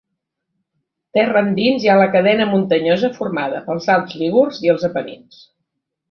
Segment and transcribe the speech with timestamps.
[1.17, 5.43] Terra endins hi ha la cadena muntanyosa formada pels Alps lígurs i els Apenins.